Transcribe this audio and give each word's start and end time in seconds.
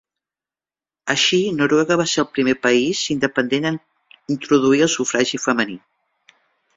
Així, 1.13 1.37
Noruega 1.57 1.97
va 2.01 2.07
ser 2.13 2.23
el 2.23 2.27
primer 2.37 2.55
país 2.63 3.01
independent 3.17 3.67
en 3.71 3.77
introduir 4.37 4.81
el 4.87 4.91
sufragi 4.95 5.41
femení. 5.45 5.77